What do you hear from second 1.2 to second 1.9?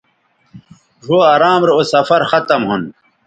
ارام رے